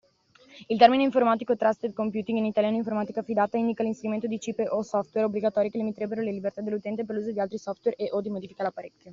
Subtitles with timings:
[0.65, 5.27] Il termine informatico Trusted Computing, in italiano Informatica Fidata, indica l'inserimento di chip e/o software
[5.27, 9.09] obbligatori che limiterebbero le libertà dell'utente per l'uso di altri software e/o di modifiche all'apparecchio.